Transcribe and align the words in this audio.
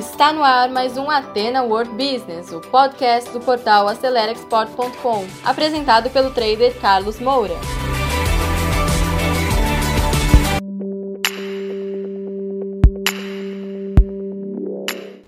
Está 0.00 0.32
no 0.32 0.42
ar 0.42 0.70
mais 0.70 0.96
um 0.96 1.10
Atena 1.10 1.62
World 1.62 1.90
Business, 1.90 2.50
o 2.52 2.58
podcast 2.58 3.30
do 3.32 3.38
portal 3.38 3.86
AceleraExport.com, 3.86 5.26
apresentado 5.44 6.08
pelo 6.08 6.30
trader 6.30 6.74
Carlos 6.80 7.20
Moura. 7.20 7.52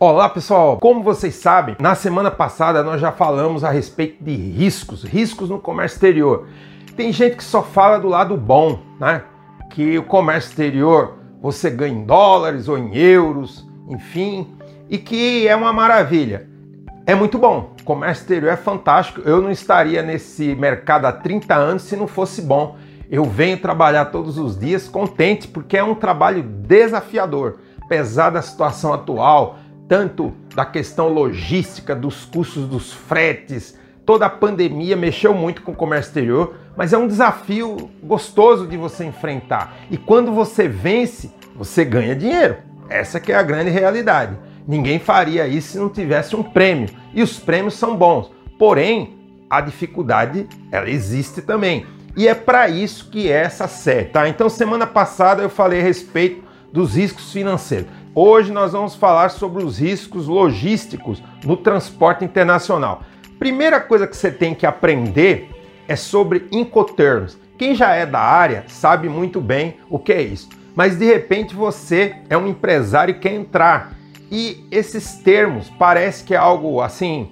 Olá 0.00 0.30
pessoal, 0.30 0.78
como 0.78 1.02
vocês 1.02 1.34
sabem, 1.34 1.76
na 1.78 1.94
semana 1.94 2.30
passada 2.30 2.82
nós 2.82 2.98
já 2.98 3.12
falamos 3.12 3.64
a 3.64 3.68
respeito 3.68 4.24
de 4.24 4.34
riscos, 4.34 5.04
riscos 5.04 5.50
no 5.50 5.60
comércio 5.60 5.96
exterior. 5.96 6.48
Tem 6.96 7.12
gente 7.12 7.36
que 7.36 7.44
só 7.44 7.62
fala 7.62 7.98
do 7.98 8.08
lado 8.08 8.38
bom, 8.38 8.78
né? 8.98 9.22
Que 9.70 9.98
o 9.98 10.02
comércio 10.02 10.48
exterior 10.48 11.18
você 11.42 11.68
ganha 11.68 11.94
em 11.94 12.06
dólares 12.06 12.68
ou 12.68 12.78
em 12.78 12.96
euros, 12.96 13.70
enfim, 13.86 14.48
e 14.92 14.98
que 14.98 15.48
é 15.48 15.56
uma 15.56 15.72
maravilha. 15.72 16.46
É 17.06 17.14
muito 17.14 17.38
bom. 17.38 17.74
O 17.80 17.82
comércio 17.82 18.24
exterior 18.24 18.52
é 18.52 18.56
fantástico. 18.58 19.22
Eu 19.24 19.40
não 19.40 19.50
estaria 19.50 20.02
nesse 20.02 20.54
mercado 20.54 21.06
há 21.06 21.12
30 21.12 21.54
anos 21.54 21.84
se 21.84 21.96
não 21.96 22.06
fosse 22.06 22.42
bom. 22.42 22.76
Eu 23.10 23.24
venho 23.24 23.56
trabalhar 23.56 24.06
todos 24.06 24.36
os 24.36 24.56
dias 24.58 24.88
contente 24.88 25.48
porque 25.48 25.78
é 25.78 25.82
um 25.82 25.94
trabalho 25.94 26.42
desafiador, 26.42 27.56
apesar 27.82 28.28
da 28.28 28.42
situação 28.42 28.92
atual, 28.92 29.58
tanto 29.88 30.30
da 30.54 30.66
questão 30.66 31.08
logística, 31.08 31.96
dos 31.96 32.26
custos 32.26 32.68
dos 32.68 32.92
fretes, 32.92 33.78
toda 34.04 34.26
a 34.26 34.30
pandemia 34.30 34.94
mexeu 34.94 35.32
muito 35.32 35.62
com 35.62 35.72
o 35.72 35.76
comércio 35.76 36.10
exterior, 36.10 36.54
mas 36.76 36.92
é 36.92 36.98
um 36.98 37.08
desafio 37.08 37.90
gostoso 38.02 38.66
de 38.66 38.76
você 38.76 39.06
enfrentar. 39.06 39.74
E 39.90 39.96
quando 39.96 40.32
você 40.32 40.68
vence, 40.68 41.32
você 41.56 41.82
ganha 41.82 42.14
dinheiro. 42.14 42.58
Essa 42.90 43.18
que 43.18 43.32
é 43.32 43.36
a 43.36 43.42
grande 43.42 43.70
realidade. 43.70 44.51
Ninguém 44.66 44.98
faria 44.98 45.46
isso 45.46 45.72
se 45.72 45.78
não 45.78 45.88
tivesse 45.88 46.36
um 46.36 46.42
prêmio. 46.42 46.88
E 47.14 47.22
os 47.22 47.38
prêmios 47.38 47.74
são 47.74 47.96
bons. 47.96 48.30
Porém, 48.58 49.16
a 49.50 49.60
dificuldade, 49.60 50.46
ela 50.70 50.88
existe 50.88 51.42
também. 51.42 51.86
E 52.16 52.28
é 52.28 52.34
para 52.34 52.68
isso 52.68 53.10
que 53.10 53.30
é 53.30 53.42
essa 53.42 53.66
série, 53.66 54.06
tá? 54.06 54.28
Então, 54.28 54.48
semana 54.48 54.86
passada 54.86 55.42
eu 55.42 55.48
falei 55.48 55.80
a 55.80 55.82
respeito 55.82 56.42
dos 56.72 56.94
riscos 56.94 57.32
financeiros. 57.32 57.88
Hoje 58.14 58.52
nós 58.52 58.72
vamos 58.72 58.94
falar 58.94 59.30
sobre 59.30 59.64
os 59.64 59.78
riscos 59.78 60.26
logísticos 60.26 61.22
no 61.44 61.56
transporte 61.56 62.24
internacional. 62.24 63.02
Primeira 63.38 63.80
coisa 63.80 64.06
que 64.06 64.16
você 64.16 64.30
tem 64.30 64.54
que 64.54 64.66
aprender 64.66 65.50
é 65.88 65.96
sobre 65.96 66.46
Incoterms. 66.52 67.38
Quem 67.56 67.74
já 67.74 67.94
é 67.94 68.04
da 68.04 68.20
área 68.20 68.64
sabe 68.68 69.08
muito 69.08 69.40
bem 69.40 69.76
o 69.88 69.98
que 69.98 70.12
é 70.12 70.20
isso. 70.20 70.48
Mas 70.74 70.98
de 70.98 71.04
repente 71.04 71.54
você 71.54 72.16
é 72.28 72.36
um 72.36 72.46
empresário 72.46 73.12
e 73.12 73.18
quer 73.18 73.32
entrar. 73.32 73.94
E 74.32 74.66
esses 74.70 75.16
termos 75.16 75.68
parece 75.68 76.24
que 76.24 76.34
é 76.34 76.38
algo 76.38 76.80
assim 76.80 77.30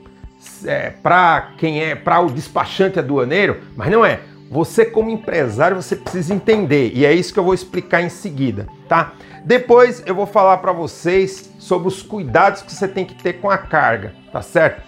é, 0.67 0.91
para 0.91 1.53
quem 1.57 1.83
é 1.83 1.95
para 1.95 2.21
o 2.21 2.31
despachante 2.31 2.99
aduaneiro, 2.99 3.63
mas 3.75 3.91
não 3.91 4.05
é. 4.05 4.21
Você 4.51 4.85
como 4.85 5.09
empresário 5.09 5.81
você 5.81 5.97
precisa 5.97 6.35
entender 6.35 6.93
e 6.95 7.07
é 7.07 7.15
isso 7.15 7.33
que 7.33 7.39
eu 7.39 7.45
vou 7.45 7.55
explicar 7.55 8.03
em 8.03 8.11
seguida, 8.11 8.67
tá? 8.87 9.15
Depois 9.47 10.03
eu 10.05 10.15
vou 10.15 10.27
falar 10.27 10.59
para 10.59 10.73
vocês 10.73 11.51
sobre 11.59 11.89
os 11.89 12.03
cuidados 12.03 12.61
que 12.61 12.71
você 12.71 12.87
tem 12.87 13.07
que 13.07 13.15
ter 13.15 13.41
com 13.41 13.49
a 13.49 13.57
carga, 13.57 14.13
tá 14.31 14.43
certo? 14.43 14.83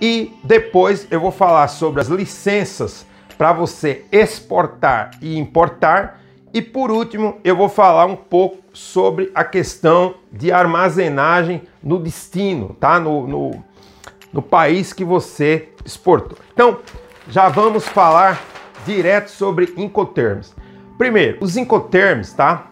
E 0.00 0.38
depois 0.44 1.08
eu 1.10 1.18
vou 1.18 1.32
falar 1.32 1.66
sobre 1.66 2.00
as 2.00 2.06
licenças 2.06 3.04
para 3.36 3.52
você 3.52 4.04
exportar 4.12 5.10
e 5.20 5.36
importar. 5.36 6.20
E 6.56 6.62
por 6.62 6.90
último, 6.90 7.36
eu 7.44 7.54
vou 7.54 7.68
falar 7.68 8.06
um 8.06 8.16
pouco 8.16 8.56
sobre 8.72 9.30
a 9.34 9.44
questão 9.44 10.14
de 10.32 10.50
armazenagem 10.50 11.60
no 11.82 11.98
destino, 11.98 12.74
tá? 12.80 12.98
No, 12.98 13.26
no, 13.26 13.62
no 14.32 14.40
país 14.40 14.90
que 14.90 15.04
você 15.04 15.68
exportou. 15.84 16.38
Então, 16.54 16.78
já 17.28 17.50
vamos 17.50 17.86
falar 17.86 18.42
direto 18.86 19.28
sobre 19.28 19.74
Incoterms. 19.76 20.56
Primeiro, 20.96 21.36
os 21.42 21.58
Incoterms, 21.58 22.32
tá? 22.32 22.68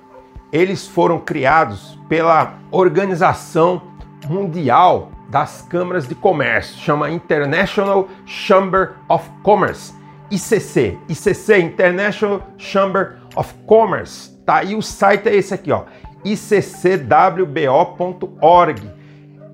Eles 0.50 0.86
foram 0.86 1.20
criados 1.20 1.98
pela 2.08 2.54
Organização 2.70 3.82
Mundial 4.26 5.12
das 5.28 5.60
Câmaras 5.60 6.08
de 6.08 6.14
Comércio, 6.14 6.78
chama 6.78 7.10
International 7.10 8.08
Chamber 8.24 8.94
of 9.10 9.28
Commerce, 9.42 9.92
ICC, 10.30 10.98
ICC 11.06 11.58
International 11.58 12.42
Chamber 12.56 13.18
of 13.20 13.23
Commerce, 13.66 14.30
tá? 14.44 14.62
E 14.62 14.74
o 14.74 14.82
site 14.82 15.28
é 15.28 15.34
esse 15.34 15.52
aqui, 15.54 15.72
ó, 15.72 15.84
iccwbo.org. 16.24 17.44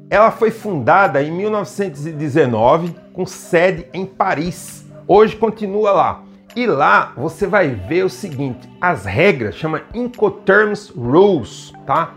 Ela 0.09 0.31
foi 0.31 0.51
fundada 0.51 1.23
em 1.23 1.31
1919 1.31 2.95
com 3.13 3.25
sede 3.25 3.87
em 3.93 4.05
Paris. 4.05 4.85
Hoje 5.07 5.37
continua 5.37 5.93
lá. 5.93 6.25
E 6.57 6.67
lá 6.67 7.13
você 7.17 7.47
vai 7.47 7.69
ver 7.69 8.05
o 8.05 8.11
seguinte: 8.11 8.69
as 8.81 9.05
regras 9.05 9.55
chama 9.55 9.83
Incoterms 9.95 10.91
Rules, 10.91 11.73
tá? 11.87 12.15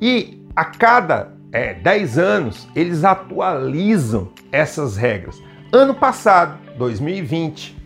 E 0.00 0.44
a 0.54 0.64
cada 0.64 1.32
é, 1.52 1.74
10 1.74 2.18
anos 2.18 2.68
eles 2.74 3.04
atualizam 3.04 4.30
essas 4.50 4.96
regras. 4.96 5.40
Ano 5.72 5.94
passado, 5.94 6.58
2020, 6.76 7.76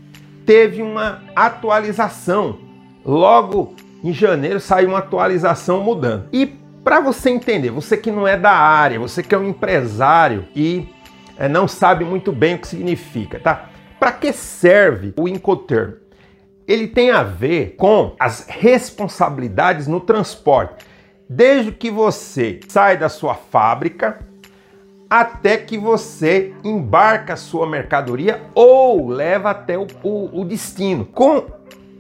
teve 0.47 0.83
uma 0.83 1.23
atualização. 1.37 2.59
Logo 3.05 3.75
em 4.03 4.13
janeiro 4.13 4.61
saiu 4.61 4.89
uma 4.89 4.99
atualização 4.99 5.81
mudando. 5.83 6.29
E 6.33 6.47
para 6.83 7.01
você 7.01 7.31
entender, 7.31 7.71
você 7.71 7.97
que 7.97 8.11
não 8.11 8.27
é 8.27 8.37
da 8.37 8.53
área, 8.53 8.99
você 8.99 9.23
que 9.23 9.35
é 9.35 9.39
um 9.39 9.49
empresário 9.49 10.47
e 10.55 10.89
é, 11.37 11.49
não 11.49 11.69
sabe 11.69 12.05
muito 12.05 12.33
bem 12.33 12.55
o 12.55 12.59
que 12.59 12.69
significa, 12.69 13.39
tá? 13.39 13.71
Para 13.99 14.13
que 14.13 14.33
serve 14.33 15.13
o 15.19 15.29
Incoterm? 15.29 15.95
Ele 16.67 16.87
tem 16.87 17.11
a 17.11 17.23
ver 17.23 17.75
com 17.77 18.15
as 18.19 18.47
responsabilidades 18.49 19.87
no 19.87 20.01
transporte, 20.01 20.87
desde 21.29 21.73
que 21.73 21.91
você 21.91 22.61
sai 22.69 22.97
da 22.97 23.09
sua 23.09 23.35
fábrica 23.35 24.21
até 25.09 25.57
que 25.57 25.77
você 25.77 26.55
embarca 26.63 27.33
a 27.33 27.37
sua 27.37 27.67
mercadoria 27.67 28.43
ou 28.55 29.09
leva 29.09 29.51
até 29.51 29.77
o, 29.77 29.87
o, 30.05 30.41
o 30.41 30.45
destino. 30.45 31.05
Com 31.05 31.45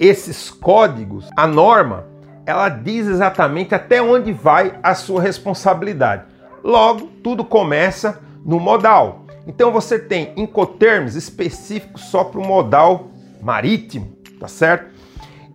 esses 0.00 0.50
códigos, 0.50 1.28
a 1.36 1.46
norma 1.46 2.06
ela 2.46 2.70
diz 2.70 3.06
exatamente 3.06 3.74
até 3.74 4.00
onde 4.00 4.32
vai 4.32 4.78
a 4.82 4.94
sua 4.94 5.20
responsabilidade. 5.20 6.24
Logo, 6.64 7.06
tudo 7.22 7.44
começa 7.44 8.18
no 8.44 8.58
modal. 8.58 9.26
Então 9.46 9.70
você 9.70 9.98
tem 9.98 10.32
incoterms 10.36 11.14
específicos 11.14 12.04
só 12.04 12.24
para 12.24 12.40
o 12.40 12.46
modal 12.46 13.10
marítimo, 13.42 14.16
tá 14.40 14.48
certo? 14.48 14.90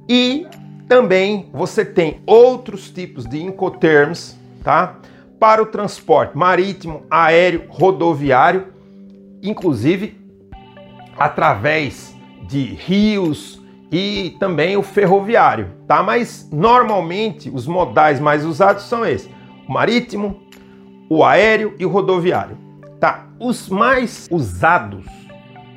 E 0.07 0.47
também 0.87 1.49
você 1.51 1.83
tem 1.83 2.21
outros 2.25 2.91
tipos 2.91 3.25
de 3.25 3.43
incoterms, 3.43 4.37
tá? 4.63 4.97
Para 5.39 5.61
o 5.61 5.65
transporte 5.65 6.37
marítimo, 6.37 7.03
aéreo, 7.09 7.65
rodoviário, 7.67 8.67
inclusive 9.41 10.19
através 11.17 12.15
de 12.47 12.63
rios 12.63 13.64
e 13.91 14.35
também 14.39 14.75
o 14.75 14.83
ferroviário, 14.83 15.71
tá? 15.87 16.01
Mas 16.01 16.49
normalmente 16.51 17.49
os 17.49 17.67
modais 17.67 18.19
mais 18.19 18.43
usados 18.45 18.83
são 18.83 19.05
esses: 19.05 19.29
o 19.67 19.71
marítimo, 19.71 20.41
o 21.09 21.23
aéreo 21.23 21.75
e 21.79 21.85
o 21.85 21.89
rodoviário. 21.89 22.57
Tá, 22.99 23.27
os 23.39 23.69
mais 23.69 24.27
usados 24.31 25.05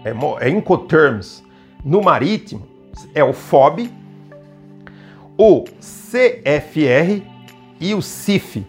é, 0.04 0.12
é 0.46 0.48
Incoterms 0.48 1.44
no 1.84 2.02
marítimo 2.02 2.66
é 3.14 3.22
o 3.22 3.32
FOB, 3.32 3.90
o 5.36 5.64
CFR 5.80 7.22
e 7.80 7.94
o 7.94 8.02
CIF. 8.02 8.66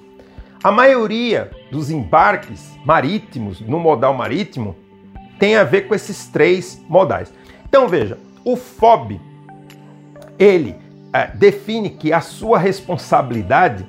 A 0.64 0.72
maioria 0.72 1.50
dos 1.72 1.90
embarques 1.90 2.78
marítimos 2.86 3.62
no 3.62 3.80
modal 3.80 4.14
marítimo 4.14 4.76
tem 5.40 5.56
a 5.56 5.64
ver 5.64 5.88
com 5.88 5.96
esses 5.96 6.28
três 6.28 6.84
modais. 6.88 7.34
Então 7.68 7.88
veja, 7.88 8.20
o 8.44 8.56
FOB 8.56 9.20
ele 10.40 10.76
é, 11.12 11.28
define 11.28 11.90
que 11.90 12.14
a 12.14 12.22
sua 12.22 12.58
responsabilidade 12.58 13.86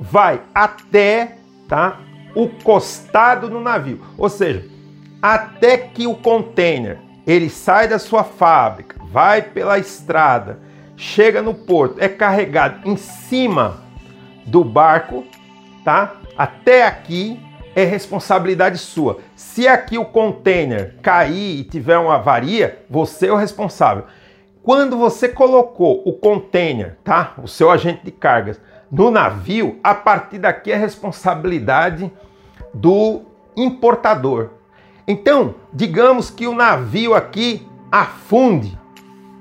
vai 0.00 0.40
até 0.52 1.36
tá, 1.68 2.00
o 2.34 2.48
costado 2.48 3.48
do 3.48 3.60
navio. 3.60 4.00
Ou 4.18 4.28
seja, 4.28 4.64
até 5.22 5.78
que 5.78 6.06
o 6.06 6.16
container 6.16 6.98
ele 7.24 7.48
sai 7.48 7.86
da 7.86 8.00
sua 8.00 8.24
fábrica, 8.24 8.96
vai 9.04 9.40
pela 9.42 9.78
estrada, 9.78 10.58
chega 10.96 11.40
no 11.40 11.54
porto, 11.54 12.00
é 12.00 12.08
carregado 12.08 12.88
em 12.88 12.96
cima 12.96 13.80
do 14.44 14.64
barco, 14.64 15.24
tá? 15.84 16.16
Até 16.36 16.84
aqui 16.84 17.38
é 17.76 17.84
responsabilidade 17.84 18.78
sua. 18.78 19.20
Se 19.36 19.68
aqui 19.68 19.98
o 19.98 20.04
container 20.04 20.96
cair 21.00 21.60
e 21.60 21.64
tiver 21.64 21.98
uma 21.98 22.16
avaria, 22.16 22.84
você 22.90 23.28
é 23.28 23.32
o 23.32 23.36
responsável. 23.36 24.04
Quando 24.62 24.96
você 24.96 25.28
colocou 25.28 26.02
o 26.04 26.12
container, 26.12 26.96
tá? 27.02 27.34
O 27.42 27.48
seu 27.48 27.70
agente 27.70 28.04
de 28.04 28.12
cargas 28.12 28.60
no 28.90 29.10
navio, 29.10 29.80
a 29.82 29.94
partir 29.94 30.38
daqui 30.38 30.72
a 30.72 30.76
responsabilidade 30.76 32.12
do 32.72 33.22
importador. 33.56 34.50
Então, 35.08 35.56
digamos 35.72 36.30
que 36.30 36.46
o 36.46 36.54
navio 36.54 37.14
aqui 37.14 37.66
afunde, 37.90 38.78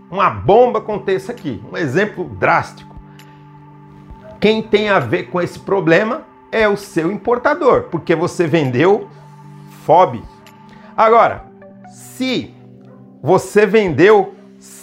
uma 0.10 0.30
bomba 0.30 0.80
aconteça 0.80 1.32
aqui, 1.32 1.62
um 1.72 1.78
exemplo 1.78 2.26
drástico. 2.40 2.96
Quem 4.40 4.64
tem 4.64 4.90
a 4.90 5.00
ver 5.00 5.30
com 5.30 5.40
esse 5.40 5.60
problema 5.60 6.24
é 6.52 6.68
o 6.68 6.76
seu 6.76 7.12
importador, 7.12 7.84
porque 7.92 8.16
você 8.16 8.48
vendeu 8.48 9.08
FOB. 9.86 10.24
Agora, 10.98 11.46
se 11.90 12.54
você 13.22 13.66
vendeu 13.66 14.34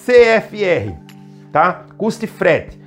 CFR, 0.08 0.94
tá? 1.52 1.84
Custo 1.98 2.24
e 2.24 2.28
frete, 2.28 2.80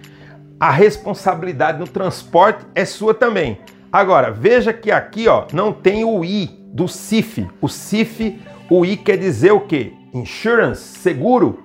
a 0.60 0.72
responsabilidade 0.72 1.78
no 1.78 1.88
transporte 1.88 2.66
é 2.74 2.84
sua 2.84 3.14
também. 3.14 3.60
Agora, 3.92 4.32
veja 4.32 4.74
que 4.74 4.90
aqui, 4.90 5.28
ó, 5.28 5.46
não 5.54 5.72
tem 5.72 6.04
o 6.04 6.26
I 6.26 6.50
do 6.74 6.88
CIF. 6.88 7.48
O 7.62 7.70
CIF, 7.70 8.42
o 8.68 8.84
I 8.84 8.98
quer 8.98 9.18
dizer 9.18 9.52
o 9.52 9.60
quê? 9.60 9.94
Insurance, 10.12 10.82
seguro. 10.98 11.64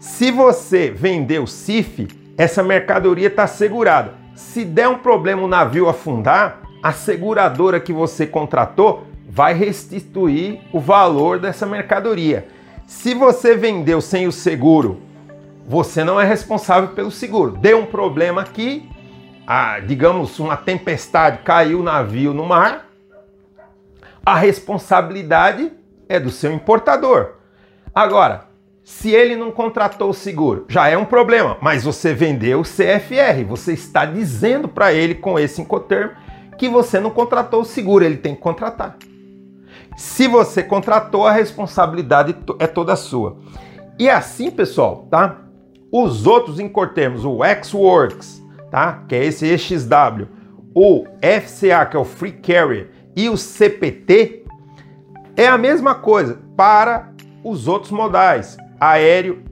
Se 0.00 0.30
você 0.30 0.90
vendeu 0.90 1.46
CIF, 1.46 2.08
essa 2.38 2.62
mercadoria 2.62 3.28
está 3.28 3.46
segurada. 3.46 4.14
Se 4.34 4.64
der 4.64 4.88
um 4.88 4.98
problema 4.98 5.42
o 5.42 5.48
navio 5.48 5.86
afundar, 5.86 6.62
a 6.82 6.92
seguradora 6.92 7.78
que 7.78 7.92
você 7.92 8.26
contratou 8.26 9.06
vai 9.28 9.52
restituir 9.52 10.60
o 10.72 10.80
valor 10.80 11.38
dessa 11.38 11.66
mercadoria. 11.66 12.48
Se 12.86 13.14
você 13.14 13.56
vendeu 13.56 14.00
sem 14.00 14.26
o 14.26 14.32
seguro, 14.32 15.00
você 15.66 16.04
não 16.04 16.20
é 16.20 16.24
responsável 16.24 16.90
pelo 16.90 17.10
seguro. 17.10 17.52
Deu 17.52 17.78
um 17.78 17.86
problema 17.86 18.42
aqui, 18.42 18.88
a, 19.46 19.80
digamos, 19.80 20.38
uma 20.38 20.56
tempestade 20.56 21.38
caiu 21.38 21.80
o 21.80 21.82
navio 21.82 22.34
no 22.34 22.44
mar, 22.44 22.88
a 24.24 24.36
responsabilidade 24.36 25.72
é 26.08 26.20
do 26.20 26.30
seu 26.30 26.52
importador. 26.52 27.34
Agora, 27.94 28.46
se 28.84 29.10
ele 29.10 29.36
não 29.36 29.50
contratou 29.50 30.10
o 30.10 30.14
seguro, 30.14 30.66
já 30.68 30.88
é 30.88 30.96
um 30.96 31.04
problema, 31.04 31.56
mas 31.60 31.84
você 31.84 32.12
vendeu 32.12 32.60
o 32.60 32.64
CFR, 32.64 33.44
você 33.46 33.72
está 33.72 34.04
dizendo 34.04 34.68
para 34.68 34.92
ele 34.92 35.14
com 35.14 35.38
esse 35.38 35.60
incotermo 35.60 36.12
que 36.58 36.68
você 36.68 37.00
não 37.00 37.10
contratou 37.10 37.62
o 37.62 37.64
seguro, 37.64 38.04
ele 38.04 38.16
tem 38.16 38.34
que 38.34 38.40
contratar. 38.40 38.96
Se 39.96 40.26
você 40.26 40.62
contratou, 40.62 41.26
a 41.26 41.32
responsabilidade 41.32 42.36
é 42.58 42.66
toda 42.66 42.96
sua. 42.96 43.36
E 43.98 44.08
assim, 44.08 44.50
pessoal, 44.50 45.06
tá? 45.10 45.38
Os 45.90 46.26
outros 46.26 46.58
incotermos, 46.58 47.24
o 47.24 47.44
X-Works, 47.44 48.42
tá? 48.70 49.04
Que 49.06 49.14
é 49.14 49.24
esse 49.24 49.46
EXW, 49.46 50.26
o 50.74 51.04
FCA, 51.20 51.84
que 51.86 51.96
é 51.96 52.00
o 52.00 52.04
Free 52.04 52.32
Carrier, 52.32 52.90
e 53.14 53.28
o 53.28 53.36
CPT, 53.36 54.44
é 55.36 55.46
a 55.46 55.58
mesma 55.58 55.94
coisa 55.94 56.40
para 56.56 57.12
os 57.44 57.68
outros 57.68 57.92
modais, 57.92 58.56
aéreo, 58.80 59.42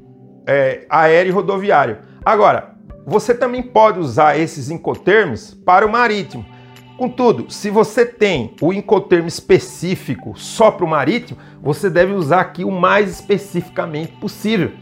é, 0.46 0.86
aéreo 0.88 1.30
e 1.30 1.32
rodoviário. 1.32 1.98
Agora, 2.24 2.74
você 3.06 3.34
também 3.34 3.62
pode 3.62 3.98
usar 3.98 4.38
esses 4.38 4.70
incoterms 4.70 5.54
para 5.54 5.86
o 5.86 5.90
marítimo. 5.90 6.44
Contudo, 7.00 7.50
se 7.50 7.70
você 7.70 8.04
tem 8.04 8.54
o 8.60 8.74
incotermo 8.74 9.26
específico 9.26 10.38
só 10.38 10.70
para 10.70 10.84
o 10.84 10.88
marítimo, 10.88 11.40
você 11.62 11.88
deve 11.88 12.12
usar 12.12 12.40
aqui 12.42 12.62
o 12.62 12.70
mais 12.70 13.08
especificamente 13.10 14.12
possível, 14.18 14.72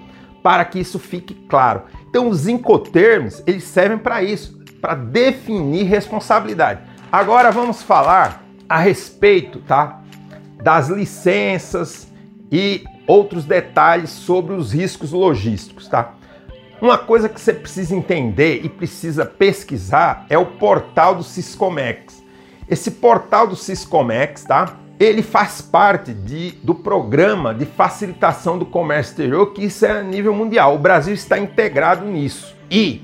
para 0.42 0.64
que 0.64 0.80
isso 0.80 0.98
fique 0.98 1.32
claro. 1.32 1.82
Então, 2.10 2.28
os 2.28 2.48
incotermos, 2.48 3.40
eles 3.46 3.62
servem 3.62 3.98
para 3.98 4.20
isso, 4.20 4.58
para 4.80 4.96
definir 4.96 5.84
responsabilidade. 5.84 6.80
Agora 7.12 7.52
vamos 7.52 7.84
falar 7.84 8.42
a 8.68 8.80
respeito, 8.80 9.60
tá, 9.60 10.00
das 10.60 10.88
licenças 10.88 12.12
e 12.50 12.82
outros 13.06 13.44
detalhes 13.44 14.10
sobre 14.10 14.56
os 14.56 14.72
riscos 14.72 15.12
logísticos, 15.12 15.86
tá? 15.86 16.14
Uma 16.80 16.96
coisa 16.96 17.28
que 17.28 17.40
você 17.40 17.52
precisa 17.52 17.94
entender 17.94 18.60
e 18.64 18.69
precisa 18.69 19.26
pesquisar 19.26 20.26
é 20.30 20.38
o 20.38 20.46
portal 20.46 21.16
do 21.16 21.25
Siscomex. 21.25 22.22
Esse 22.70 22.92
portal 22.92 23.48
do 23.48 23.56
Siscomex, 23.56 24.44
tá? 24.44 24.76
Ele 25.00 25.22
faz 25.22 25.60
parte 25.60 26.12
de, 26.12 26.52
do 26.62 26.75
programa 26.75 27.52
de 27.52 27.66
facilitação 27.66 28.58
do 28.58 28.66
comércio 28.66 29.10
exterior, 29.10 29.52
que 29.52 29.64
isso 29.64 29.86
é 29.86 29.90
a 29.90 30.02
nível 30.02 30.34
mundial. 30.34 30.75
O 30.75 30.78
Brasil 30.78 31.14
está 31.14 31.38
integrado 31.38 32.04
nisso. 32.04 32.54
E 32.70 33.02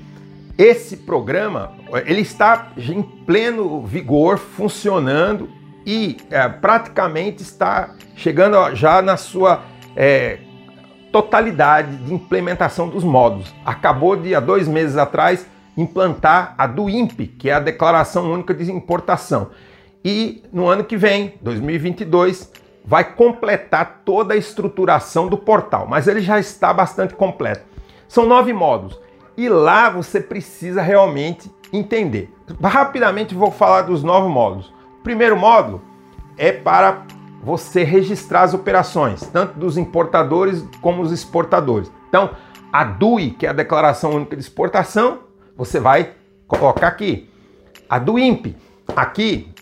esse 0.57 0.97
programa 0.97 1.73
ele 2.05 2.21
está 2.21 2.71
em 2.77 3.01
pleno 3.01 3.81
vigor, 3.81 4.37
funcionando 4.37 5.49
e 5.85 6.17
é, 6.31 6.47
praticamente 6.47 7.43
está 7.43 7.93
chegando 8.15 8.73
já 8.73 9.01
na 9.01 9.17
sua 9.17 9.63
é, 9.95 10.39
totalidade 11.15 11.95
de 11.95 12.13
implementação 12.13 12.89
dos 12.89 13.01
módulos. 13.01 13.55
Acabou 13.65 14.17
de, 14.17 14.35
há 14.35 14.41
dois 14.41 14.67
meses 14.67 14.97
atrás, 14.97 15.47
implantar 15.77 16.53
a 16.57 16.67
do 16.67 16.89
INPE, 16.89 17.27
que 17.27 17.49
é 17.49 17.53
a 17.53 17.59
Declaração 17.61 18.29
Única 18.33 18.53
de 18.53 18.69
Importação. 18.69 19.51
E 20.03 20.43
no 20.51 20.67
ano 20.67 20.83
que 20.83 20.97
vem, 20.97 21.35
2022, 21.39 22.51
vai 22.83 23.13
completar 23.13 24.01
toda 24.03 24.33
a 24.33 24.37
estruturação 24.37 25.29
do 25.29 25.37
portal, 25.37 25.87
mas 25.87 26.05
ele 26.05 26.19
já 26.19 26.37
está 26.37 26.73
bastante 26.73 27.13
completo. 27.13 27.63
São 28.09 28.25
nove 28.25 28.51
módulos 28.51 28.99
e 29.37 29.47
lá 29.47 29.89
você 29.89 30.19
precisa 30.19 30.81
realmente 30.81 31.49
entender. 31.71 32.29
Rapidamente 32.61 33.33
vou 33.33 33.51
falar 33.51 33.83
dos 33.83 34.03
nove 34.03 34.27
módulos. 34.27 34.67
O 34.99 35.01
primeiro 35.01 35.37
módulo 35.37 35.81
é 36.37 36.51
para 36.51 37.03
você 37.45 37.83
registrar 37.83 38.41
as 38.41 38.55
operações, 38.55 39.21
tanto 39.21 39.59
dos 39.59 39.77
importadores 39.77 40.65
como 40.81 41.03
dos 41.03 41.11
exportadores. 41.11 41.91
Então, 42.09 42.31
a 42.73 42.83
DUI, 42.83 43.31
que 43.31 43.45
é 43.45 43.49
a 43.49 43.53
Declaração 43.53 44.15
Única 44.15 44.35
de 44.35 44.41
Exportação, 44.41 45.19
você 45.55 45.79
vai 45.79 46.13
colocar 46.47 46.87
aqui. 46.87 47.29
A 47.87 47.99
do 47.99 48.17
INPE, 48.17 48.57
aqui. 48.95 49.53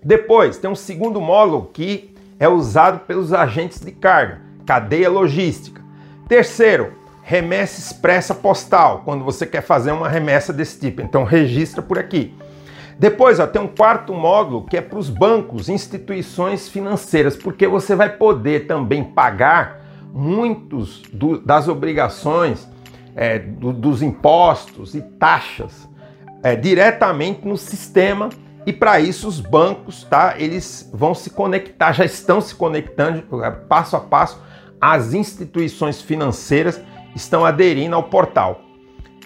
Depois, 0.00 0.56
tem 0.56 0.70
um 0.70 0.76
segundo 0.76 1.20
módulo 1.20 1.68
que 1.72 2.14
é 2.38 2.48
usado 2.48 3.00
pelos 3.00 3.32
agentes 3.32 3.80
de 3.80 3.90
carga, 3.90 4.40
cadeia 4.64 5.10
logística. 5.10 5.82
Terceiro, 6.28 6.92
remessa 7.24 7.80
expressa 7.80 8.36
postal, 8.36 9.02
quando 9.04 9.24
você 9.24 9.44
quer 9.44 9.62
fazer 9.62 9.90
uma 9.90 10.08
remessa 10.08 10.52
desse 10.52 10.78
tipo. 10.78 11.02
Então 11.02 11.24
registra 11.24 11.82
por 11.82 11.98
aqui. 11.98 12.32
Depois 13.00 13.40
ó, 13.40 13.46
tem 13.46 13.62
um 13.62 13.66
quarto 13.66 14.12
módulo 14.12 14.66
que 14.66 14.76
é 14.76 14.82
para 14.82 14.98
os 14.98 15.08
bancos, 15.08 15.70
instituições 15.70 16.68
financeiras, 16.68 17.34
porque 17.34 17.66
você 17.66 17.96
vai 17.96 18.10
poder 18.10 18.66
também 18.66 19.02
pagar 19.02 19.80
muitos 20.12 21.00
do, 21.10 21.38
das 21.38 21.66
obrigações, 21.66 22.68
é, 23.16 23.38
do, 23.38 23.72
dos 23.72 24.02
impostos 24.02 24.94
e 24.94 25.00
taxas 25.00 25.88
é, 26.42 26.54
diretamente 26.54 27.48
no 27.48 27.56
sistema. 27.56 28.28
E 28.66 28.72
para 28.72 29.00
isso 29.00 29.26
os 29.26 29.40
bancos, 29.40 30.04
tá? 30.04 30.34
Eles 30.36 30.90
vão 30.92 31.14
se 31.14 31.30
conectar, 31.30 31.92
já 31.92 32.04
estão 32.04 32.38
se 32.38 32.54
conectando 32.54 33.42
é, 33.42 33.50
passo 33.50 33.96
a 33.96 34.00
passo 34.00 34.42
às 34.78 35.14
instituições 35.14 36.02
financeiras 36.02 36.78
estão 37.16 37.46
aderindo 37.46 37.96
ao 37.96 38.02
portal. 38.02 38.60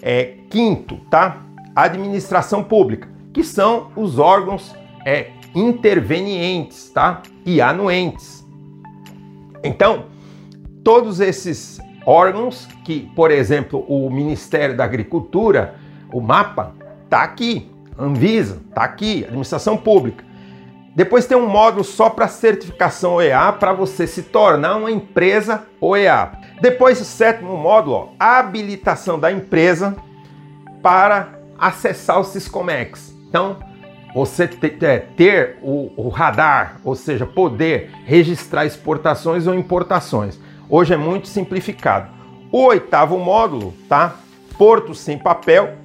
É, 0.01 0.35
quinto, 0.49 0.95
tá? 1.09 1.41
Administração 1.75 2.63
pública, 2.63 3.13
que 3.35 3.43
são 3.43 3.91
os 3.97 4.17
órgãos 4.17 4.73
é, 5.05 5.31
intervenientes, 5.53 6.89
tá? 6.89 7.21
E 7.45 7.59
anuentes. 7.59 8.47
Então, 9.61 10.05
todos 10.85 11.19
esses 11.19 11.77
órgãos 12.05 12.65
que, 12.85 13.11
por 13.13 13.31
exemplo, 13.31 13.83
o 13.89 14.09
Ministério 14.09 14.77
da 14.77 14.85
Agricultura, 14.85 15.75
o 16.13 16.21
MAPA, 16.21 16.75
tá 17.09 17.23
aqui, 17.23 17.69
Anvisa, 17.99 18.61
tá 18.73 18.83
aqui, 18.83 19.25
administração 19.25 19.75
pública. 19.75 20.23
Depois 20.95 21.25
tem 21.25 21.37
um 21.37 21.49
módulo 21.49 21.83
só 21.83 22.09
para 22.09 22.29
certificação 22.29 23.15
OEA 23.15 23.51
para 23.51 23.73
você 23.73 24.07
se 24.07 24.23
tornar 24.23 24.77
uma 24.77 24.89
empresa 24.89 25.63
OEA. 25.81 26.31
Depois, 26.61 27.01
o 27.01 27.05
sétimo 27.05 27.57
módulo, 27.57 27.95
ó, 27.95 28.09
habilitação 28.17 29.19
da 29.19 29.29
empresa 29.29 29.93
para 30.81 31.37
acessar 31.59 32.17
o 32.17 32.23
Siscomex. 32.23 33.14
Então, 33.27 33.57
você 34.13 34.49
é, 34.81 34.99
ter 34.99 35.57
o, 35.61 35.91
o 35.97 36.09
radar, 36.09 36.79
ou 36.83 36.95
seja, 36.95 37.25
poder 37.25 37.91
registrar 38.05 38.65
exportações 38.65 39.45
ou 39.45 39.53
importações. 39.53 40.39
Hoje 40.69 40.93
é 40.93 40.97
muito 40.97 41.27
simplificado. 41.27 42.09
O 42.51 42.63
oitavo 42.65 43.19
módulo, 43.19 43.73
tá? 43.89 44.15
Porto 44.57 44.95
sem 44.95 45.17
papel, 45.17 45.75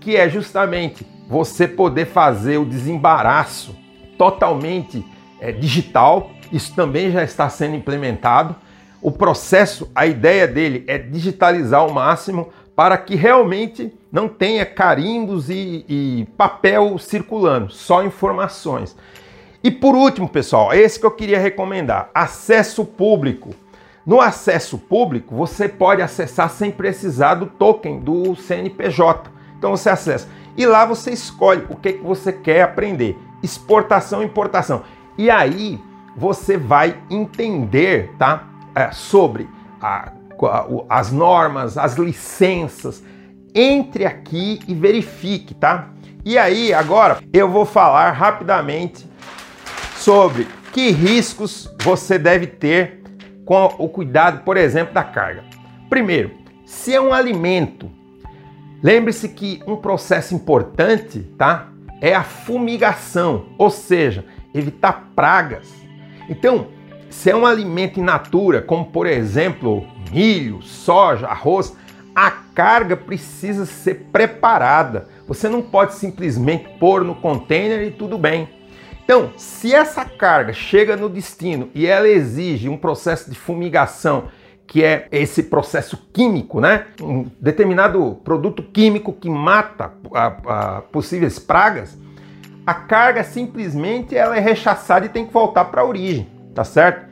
que 0.00 0.16
é 0.16 0.28
justamente 0.28 1.06
você 1.28 1.66
poder 1.66 2.06
fazer 2.06 2.58
o 2.58 2.64
desembaraço 2.64 3.74
totalmente 4.18 5.04
é, 5.40 5.50
digital. 5.50 6.30
Isso 6.52 6.74
também 6.74 7.10
já 7.10 7.22
está 7.24 7.48
sendo 7.48 7.76
implementado 7.76 8.54
o 9.00 9.12
processo, 9.12 9.88
a 9.94 10.06
ideia 10.06 10.46
dele 10.46 10.84
é 10.88 10.98
digitalizar 10.98 11.80
ao 11.80 11.92
máximo 11.92 12.48
para 12.78 12.96
que 12.96 13.16
realmente 13.16 13.92
não 14.12 14.28
tenha 14.28 14.64
carimbos 14.64 15.50
e, 15.50 15.84
e 15.88 16.28
papel 16.36 16.96
circulando, 16.96 17.72
só 17.72 18.04
informações. 18.04 18.96
E 19.64 19.68
por 19.68 19.96
último, 19.96 20.28
pessoal, 20.28 20.72
esse 20.72 21.00
que 21.00 21.04
eu 21.04 21.10
queria 21.10 21.40
recomendar: 21.40 22.08
acesso 22.14 22.84
público. 22.84 23.50
No 24.06 24.20
acesso 24.20 24.78
público, 24.78 25.34
você 25.34 25.68
pode 25.68 26.00
acessar 26.02 26.48
sem 26.50 26.70
precisar 26.70 27.34
do 27.34 27.46
token 27.46 27.98
do 27.98 28.36
CNPJ. 28.36 29.28
Então 29.58 29.72
você 29.72 29.90
acessa. 29.90 30.28
E 30.56 30.64
lá 30.64 30.86
você 30.86 31.10
escolhe 31.10 31.66
o 31.68 31.74
que, 31.74 31.94
que 31.94 32.04
você 32.04 32.32
quer 32.32 32.62
aprender. 32.62 33.18
Exportação 33.42 34.22
importação. 34.22 34.84
E 35.18 35.28
aí 35.28 35.80
você 36.16 36.56
vai 36.56 36.96
entender 37.10 38.14
tá, 38.16 38.46
é, 38.72 38.92
sobre 38.92 39.48
a, 39.82 40.12
as 40.88 41.10
normas, 41.10 41.76
as 41.76 41.96
licenças. 41.96 43.02
Entre 43.54 44.04
aqui 44.04 44.60
e 44.68 44.74
verifique, 44.74 45.54
tá? 45.54 45.90
E 46.24 46.36
aí, 46.36 46.74
agora 46.74 47.18
eu 47.32 47.48
vou 47.48 47.64
falar 47.64 48.10
rapidamente 48.10 49.06
sobre 49.96 50.46
que 50.72 50.90
riscos 50.90 51.74
você 51.82 52.18
deve 52.18 52.46
ter 52.46 53.02
com 53.44 53.64
o 53.78 53.88
cuidado, 53.88 54.44
por 54.44 54.56
exemplo, 54.56 54.92
da 54.92 55.02
carga. 55.02 55.42
Primeiro, 55.88 56.32
se 56.66 56.94
é 56.94 57.00
um 57.00 57.14
alimento, 57.14 57.90
lembre-se 58.82 59.30
que 59.30 59.62
um 59.66 59.76
processo 59.76 60.34
importante, 60.34 61.20
tá? 61.38 61.68
É 62.00 62.14
a 62.14 62.22
fumigação, 62.22 63.46
ou 63.56 63.70
seja, 63.70 64.24
evitar 64.54 65.10
pragas. 65.16 65.72
Então, 66.28 66.68
se 67.10 67.30
é 67.30 67.36
um 67.36 67.46
alimento 67.46 67.98
in 67.98 68.02
natura, 68.02 68.62
como 68.62 68.86
por 68.86 69.06
exemplo 69.06 69.86
milho, 70.12 70.62
soja, 70.62 71.26
arroz, 71.26 71.76
a 72.14 72.30
carga 72.30 72.96
precisa 72.96 73.64
ser 73.64 74.06
preparada. 74.12 75.08
Você 75.26 75.48
não 75.48 75.62
pode 75.62 75.94
simplesmente 75.94 76.68
pôr 76.78 77.04
no 77.04 77.14
container 77.14 77.82
e 77.82 77.90
tudo 77.90 78.18
bem. 78.18 78.48
Então, 79.04 79.32
se 79.36 79.74
essa 79.74 80.04
carga 80.04 80.52
chega 80.52 80.96
no 80.96 81.08
destino 81.08 81.70
e 81.74 81.86
ela 81.86 82.08
exige 82.08 82.68
um 82.68 82.76
processo 82.76 83.30
de 83.30 83.38
fumigação, 83.38 84.28
que 84.66 84.84
é 84.84 85.08
esse 85.10 85.44
processo 85.44 85.96
químico, 86.12 86.60
né? 86.60 86.88
Um 87.00 87.26
determinado 87.40 88.20
produto 88.22 88.62
químico 88.62 89.14
que 89.14 89.30
mata 89.30 89.92
a, 90.12 90.26
a 90.76 90.82
possíveis 90.82 91.38
pragas, 91.38 91.96
a 92.66 92.74
carga 92.74 93.24
simplesmente 93.24 94.14
ela 94.14 94.36
é 94.36 94.40
rechaçada 94.40 95.06
e 95.06 95.08
tem 95.08 95.26
que 95.26 95.32
voltar 95.32 95.64
para 95.66 95.80
a 95.80 95.86
origem, 95.86 96.28
tá 96.58 96.64
certo? 96.64 97.06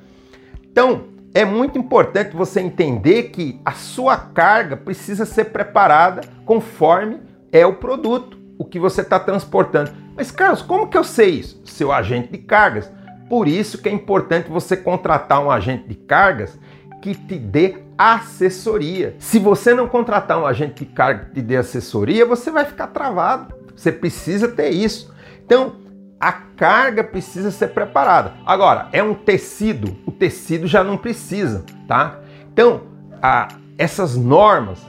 Então, 0.73 1.05
é 1.33 1.45
muito 1.45 1.79
importante 1.79 2.35
você 2.35 2.61
entender 2.61 3.31
que 3.31 3.61
a 3.65 3.71
sua 3.71 4.17
carga 4.17 4.77
precisa 4.77 5.25
ser 5.25 5.47
preparada 5.47 6.23
conforme 6.45 7.21
é 7.53 7.65
o 7.65 7.75
produto, 7.75 8.37
o 8.59 8.65
que 8.65 8.81
você 8.81 9.03
está 9.03 9.21
transportando. 9.21 9.93
Mas, 10.17 10.33
Carlos, 10.33 10.63
como 10.63 10.89
que 10.89 10.99
eu 10.99 11.05
sei 11.05 11.31
isso? 11.31 11.63
Seu 11.65 11.93
agente 11.93 12.33
de 12.33 12.39
cargas. 12.39 12.91
Por 13.29 13.47
isso 13.47 13.79
que 13.79 13.89
é 13.89 13.93
importante 13.93 14.51
você 14.51 14.77
contratar 14.77 15.41
um 15.45 15.49
agente 15.49 15.87
de 15.87 15.95
cargas 15.95 16.59
que 17.01 17.15
te 17.15 17.39
dê 17.39 17.77
assessoria. 17.97 19.15
Se 19.21 19.39
você 19.39 19.73
não 19.73 19.87
contratar 19.87 20.41
um 20.41 20.47
agente 20.47 20.85
de 20.85 20.91
carga 20.91 21.27
que 21.27 21.35
te 21.35 21.43
dê 21.43 21.57
assessoria, 21.57 22.27
você 22.27 22.51
vai 22.51 22.65
ficar 22.65 22.89
travado. 22.89 23.55
Você 23.77 23.93
precisa 23.93 24.49
ter 24.49 24.71
isso. 24.71 25.15
Então, 25.45 25.86
a 26.21 26.33
carga 26.33 27.05
precisa 27.05 27.51
ser 27.51 27.69
preparada. 27.69 28.35
Agora, 28.45 28.89
é 28.93 29.03
um 29.03 29.15
tecido, 29.15 29.97
o 30.07 30.11
tecido 30.11 30.67
já 30.67 30.83
não 30.83 30.97
precisa, 30.97 31.65
tá? 31.87 32.21
Então, 32.53 32.83
a, 33.23 33.49
essas 33.77 34.17
normas, 34.17 34.85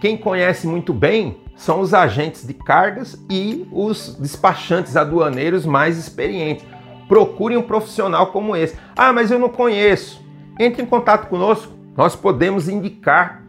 quem 0.00 0.16
conhece 0.16 0.66
muito 0.66 0.92
bem 0.92 1.42
são 1.54 1.80
os 1.80 1.92
agentes 1.94 2.46
de 2.46 2.54
cargas 2.54 3.22
e 3.30 3.68
os 3.70 4.16
despachantes 4.18 4.96
aduaneiros 4.96 5.66
mais 5.66 5.98
experientes. 5.98 6.64
Procure 7.06 7.56
um 7.56 7.62
profissional 7.62 8.28
como 8.28 8.56
esse. 8.56 8.76
Ah, 8.96 9.12
mas 9.12 9.30
eu 9.30 9.38
não 9.38 9.48
conheço. 9.48 10.24
Entre 10.58 10.82
em 10.82 10.86
contato 10.86 11.28
conosco. 11.28 11.72
Nós 11.94 12.16
podemos 12.16 12.68
indicar 12.70 13.42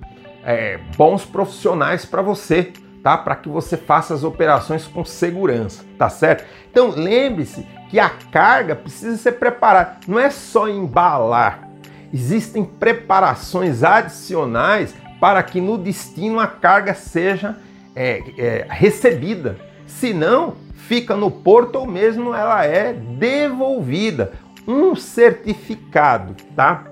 é, 0.44 0.78
bons 0.98 1.26
profissionais 1.26 2.06
para 2.06 2.22
você, 2.22 2.74
tá? 3.04 3.18
Para 3.18 3.36
que 3.36 3.50
você 3.50 3.76
faça 3.76 4.14
as 4.14 4.24
operações 4.24 4.88
com 4.88 5.04
segurança, 5.04 5.84
tá 5.98 6.10
certo? 6.10 6.46
Então 6.72 6.90
lembre-se 6.90 7.68
que 7.90 8.00
a 8.00 8.10
carga 8.10 8.76
precisa 8.76 9.18
ser 9.18 9.34
preparada. 9.34 9.98
Não 10.08 10.18
é 10.18 10.30
só 10.32 10.70
embalar. 10.70 11.70
Existem 12.12 12.64
preparações 12.64 13.84
adicionais 13.84 14.96
para 15.20 15.44
que 15.44 15.60
no 15.60 15.78
destino 15.78 16.40
a 16.40 16.48
carga 16.48 16.94
seja 16.94 17.58
é, 17.96 18.24
é, 18.38 18.66
recebida. 18.70 19.58
Se 19.86 20.14
não, 20.14 20.56
fica 20.74 21.16
no 21.16 21.30
porto 21.30 21.76
ou 21.76 21.86
mesmo 21.86 22.34
ela 22.34 22.66
é 22.66 22.94
devolvida. 22.94 24.34
Um 24.66 24.96
certificado, 24.96 26.36
tá? 26.56 26.86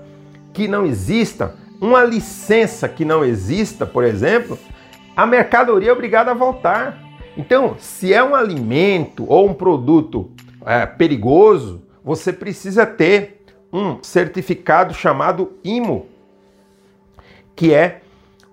Que 0.52 0.68
não 0.68 0.84
exista, 0.84 1.54
uma 1.80 2.04
licença 2.04 2.86
que 2.88 3.04
não 3.04 3.24
exista, 3.24 3.86
por 3.86 4.04
exemplo, 4.04 4.58
a 5.16 5.26
mercadoria 5.26 5.90
é 5.90 5.92
obrigada 5.92 6.30
a 6.30 6.34
voltar. 6.34 6.98
Então, 7.36 7.76
se 7.78 8.12
é 8.12 8.22
um 8.22 8.34
alimento 8.34 9.24
ou 9.28 9.48
um 9.48 9.54
produto 9.54 10.30
é, 10.64 10.86
perigoso, 10.86 11.82
você 12.04 12.32
precisa 12.32 12.84
ter 12.84 13.44
um 13.72 14.02
certificado 14.02 14.92
chamado 14.92 15.52
IMO, 15.64 16.06
que 17.56 17.72
é 17.72 18.02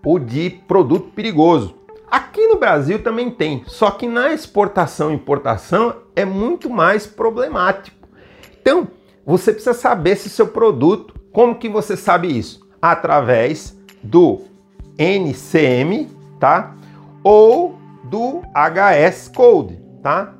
o 0.05 0.17
de 0.17 0.49
produto 0.49 1.11
perigoso. 1.11 1.75
Aqui 2.09 2.47
no 2.47 2.57
Brasil 2.57 3.03
também 3.03 3.29
tem, 3.29 3.63
só 3.67 3.91
que 3.91 4.07
na 4.07 4.33
exportação 4.33 5.11
e 5.11 5.15
importação 5.15 5.97
é 6.15 6.25
muito 6.25 6.69
mais 6.69 7.05
problemático. 7.05 7.97
Então, 8.61 8.87
você 9.25 9.51
precisa 9.51 9.73
saber 9.73 10.15
se 10.15 10.29
seu 10.29 10.47
produto, 10.47 11.13
como 11.31 11.55
que 11.55 11.69
você 11.69 11.95
sabe 11.95 12.35
isso? 12.35 12.67
Através 12.81 13.77
do 14.01 14.41
NCM, 14.97 16.09
tá? 16.39 16.75
Ou 17.23 17.77
do 18.03 18.41
HS 18.53 19.29
Code, 19.35 19.79
tá? 20.01 20.33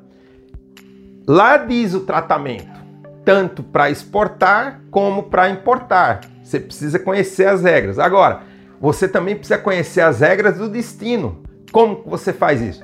Lá 1.26 1.58
diz 1.58 1.94
o 1.94 2.00
tratamento, 2.00 2.80
tanto 3.24 3.62
para 3.62 3.90
exportar 3.90 4.80
como 4.90 5.24
para 5.24 5.50
importar. 5.50 6.20
Você 6.42 6.58
precisa 6.58 6.98
conhecer 6.98 7.46
as 7.46 7.62
regras. 7.62 7.98
Agora, 7.98 8.40
você 8.80 9.06
também 9.06 9.36
precisa 9.36 9.58
conhecer 9.58 10.00
as 10.00 10.20
regras 10.20 10.58
do 10.58 10.68
destino. 10.68 11.42
Como 11.70 12.02
você 12.04 12.32
faz 12.32 12.60
isso? 12.60 12.82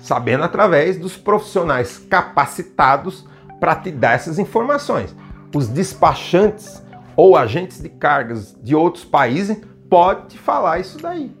Sabendo 0.00 0.44
através 0.44 0.98
dos 0.98 1.16
profissionais 1.16 1.98
capacitados 1.98 3.26
para 3.58 3.76
te 3.76 3.90
dar 3.90 4.12
essas 4.12 4.38
informações. 4.38 5.14
Os 5.54 5.68
despachantes 5.68 6.82
ou 7.16 7.36
agentes 7.36 7.80
de 7.80 7.88
cargas 7.88 8.54
de 8.62 8.74
outros 8.74 9.04
países 9.04 9.56
podem 9.88 10.26
te 10.26 10.38
falar 10.38 10.80
isso 10.80 10.98
daí. 10.98 11.37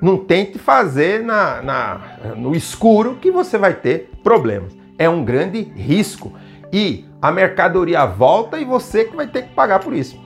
Não 0.00 0.16
tente 0.16 0.58
fazer 0.58 1.22
na, 1.22 1.62
na, 1.62 2.00
no 2.36 2.54
escuro 2.54 3.16
que 3.16 3.30
você 3.30 3.58
vai 3.58 3.74
ter 3.74 4.10
problemas. 4.22 4.76
É 4.98 5.08
um 5.08 5.24
grande 5.24 5.60
risco. 5.60 6.32
E 6.72 7.04
a 7.20 7.30
mercadoria 7.30 8.06
volta 8.06 8.58
e 8.58 8.64
você 8.64 9.04
que 9.04 9.16
vai 9.16 9.26
ter 9.26 9.42
que 9.42 9.54
pagar 9.54 9.80
por 9.80 9.92
isso. 9.92 10.18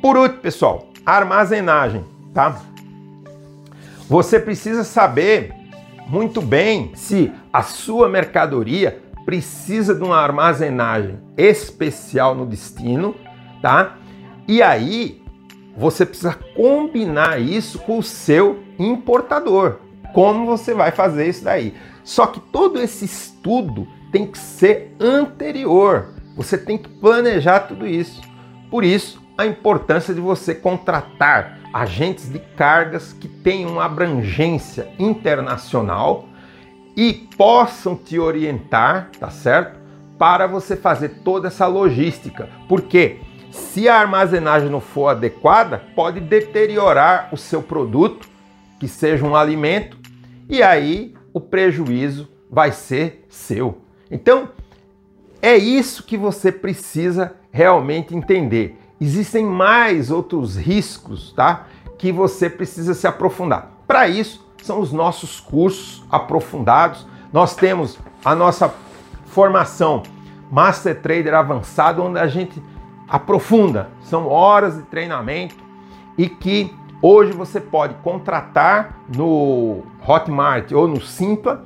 Por 0.00 0.16
último, 0.16 0.40
pessoal, 0.40 0.88
armazenagem, 1.06 2.04
tá? 2.34 2.60
Você 4.08 4.38
precisa 4.38 4.84
saber 4.84 5.54
muito 6.06 6.42
bem 6.42 6.90
se 6.94 7.32
a 7.52 7.62
sua 7.62 8.08
mercadoria 8.08 9.00
precisa 9.24 9.94
de 9.94 10.02
uma 10.02 10.16
armazenagem 10.16 11.18
especial 11.36 12.34
no 12.34 12.44
destino, 12.44 13.14
tá? 13.62 13.96
E 14.46 14.60
aí 14.60 15.22
você 15.76 16.04
precisa 16.04 16.36
combinar 16.54 17.40
isso 17.40 17.78
com 17.78 17.98
o 17.98 18.02
seu 18.02 18.60
importador. 18.86 19.78
Como 20.12 20.46
você 20.46 20.74
vai 20.74 20.90
fazer 20.90 21.28
isso 21.28 21.44
daí? 21.44 21.74
Só 22.04 22.26
que 22.26 22.40
todo 22.40 22.80
esse 22.80 23.04
estudo 23.04 23.86
tem 24.10 24.26
que 24.26 24.38
ser 24.38 24.94
anterior. 25.00 26.08
Você 26.36 26.58
tem 26.58 26.76
que 26.76 26.88
planejar 26.88 27.60
tudo 27.60 27.86
isso. 27.86 28.20
Por 28.70 28.84
isso, 28.84 29.22
a 29.36 29.46
importância 29.46 30.14
de 30.14 30.20
você 30.20 30.54
contratar 30.54 31.58
agentes 31.72 32.30
de 32.30 32.38
cargas 32.38 33.12
que 33.12 33.28
tenham 33.28 33.80
abrangência 33.80 34.88
internacional 34.98 36.28
e 36.94 37.12
possam 37.36 37.96
te 37.96 38.18
orientar, 38.18 39.10
tá 39.18 39.30
certo? 39.30 39.80
Para 40.18 40.46
você 40.46 40.76
fazer 40.76 41.08
toda 41.24 41.48
essa 41.48 41.66
logística. 41.66 42.48
Porque 42.68 43.20
se 43.50 43.88
a 43.88 43.96
armazenagem 43.98 44.68
não 44.68 44.80
for 44.80 45.08
adequada, 45.08 45.82
pode 45.94 46.20
deteriorar 46.20 47.28
o 47.32 47.36
seu 47.36 47.62
produto, 47.62 48.28
que 48.82 48.88
seja 48.88 49.24
um 49.24 49.36
alimento, 49.36 49.96
e 50.48 50.60
aí 50.60 51.14
o 51.32 51.40
prejuízo 51.40 52.28
vai 52.50 52.72
ser 52.72 53.24
seu. 53.28 53.78
Então, 54.10 54.48
é 55.40 55.56
isso 55.56 56.02
que 56.02 56.16
você 56.16 56.50
precisa 56.50 57.36
realmente 57.52 58.12
entender 58.12 58.76
existem 59.00 59.44
mais 59.44 60.10
outros 60.10 60.56
riscos, 60.56 61.32
tá? 61.32 61.66
Que 61.96 62.12
você 62.12 62.50
precisa 62.50 62.92
se 62.92 63.06
aprofundar. 63.06 63.70
Para 63.86 64.08
isso, 64.08 64.44
são 64.62 64.80
os 64.80 64.92
nossos 64.92 65.40
cursos 65.40 66.04
aprofundados. 66.10 67.06
Nós 67.32 67.56
temos 67.56 67.98
a 68.24 68.34
nossa 68.34 68.72
formação 69.26 70.02
Master 70.50 71.00
Trader 71.00 71.34
avançado, 71.34 72.02
onde 72.02 72.18
a 72.18 72.26
gente 72.26 72.60
aprofunda. 73.08 73.90
São 74.02 74.28
horas 74.28 74.76
de 74.76 74.82
treinamento 74.82 75.56
e 76.16 76.28
que 76.28 76.72
hoje 77.02 77.32
você 77.32 77.60
pode 77.60 77.94
contratar 77.94 79.00
no 79.14 79.82
Hotmart 80.06 80.70
ou 80.70 80.86
no 80.86 81.00
Simpla 81.00 81.64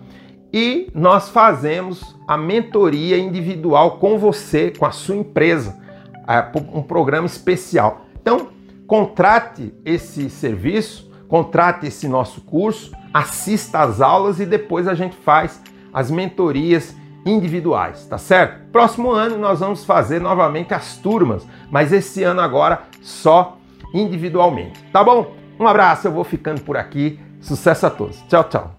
e 0.53 0.91
nós 0.95 1.29
fazemos 1.29 2.17
a 2.27 2.39
mentoria 2.39 3.19
individual 3.19 3.99
com 3.99 4.19
você, 4.19 4.71
com 4.71 4.87
a 4.87 4.91
sua 4.91 5.17
empresa, 5.17 5.79
é, 6.27 6.43
um 6.73 6.83
programa 6.83 7.27
especial. 7.27 8.07
Então, 8.21 8.49
contrate 8.87 9.75
esse 9.85 10.31
serviço, 10.31 11.11
contrate 11.29 11.87
esse 11.87 12.09
nosso 12.09 12.41
curso, 12.41 12.93
assista 13.13 13.81
às 13.81 14.01
aulas 14.01 14.41
e 14.41 14.47
depois 14.47 14.89
a 14.89 14.95
gente 14.95 15.17
faz 15.17 15.61
as 15.93 16.11
mentorias 16.11 16.97
individuais, 17.27 18.07
tá 18.07 18.17
certo? 18.17 18.71
Próximo 18.71 19.11
ano 19.11 19.37
nós 19.37 19.61
vamos 19.61 19.85
fazer 19.85 20.21
novamente 20.21 20.73
as 20.73 20.97
turmas, 20.97 21.47
mas 21.71 21.93
esse 21.93 22.23
ano 22.23 22.41
agora 22.41 22.85
só 23.03 23.59
individualmente, 23.93 24.83
tá 24.93 25.03
bom? 25.03 25.35
Um 25.59 25.67
abraço, 25.67 26.07
eu 26.07 26.13
vou 26.13 26.25
ficando 26.25 26.61
por 26.61 26.77
aqui. 26.77 27.19
Sucesso 27.41 27.87
a 27.87 27.91
todos. 27.91 28.23
Tchau, 28.29 28.45
tchau. 28.45 28.77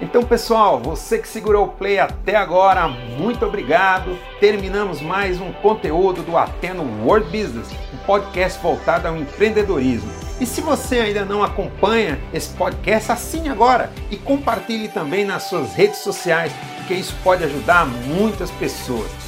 Então, 0.00 0.22
pessoal, 0.22 0.78
você 0.78 1.18
que 1.18 1.26
segurou 1.26 1.66
o 1.66 1.68
play 1.68 1.98
até 1.98 2.36
agora, 2.36 2.86
muito 2.86 3.44
obrigado. 3.44 4.16
Terminamos 4.38 5.02
mais 5.02 5.40
um 5.40 5.52
conteúdo 5.52 6.22
do 6.22 6.36
Ateno 6.36 6.84
World 7.04 7.26
Business, 7.26 7.68
um 7.92 7.98
podcast 8.06 8.62
voltado 8.62 9.08
ao 9.08 9.16
empreendedorismo. 9.16 10.10
E 10.40 10.46
se 10.46 10.60
você 10.60 11.00
ainda 11.00 11.24
não 11.24 11.42
acompanha 11.42 12.18
esse 12.32 12.54
podcast, 12.54 13.10
assine 13.10 13.48
agora 13.48 13.90
e 14.08 14.16
compartilhe 14.16 14.88
também 14.88 15.24
nas 15.24 15.42
suas 15.44 15.74
redes 15.74 15.98
sociais, 15.98 16.52
porque 16.76 16.94
isso 16.94 17.14
pode 17.24 17.42
ajudar 17.42 17.84
muitas 17.84 18.52
pessoas. 18.52 19.27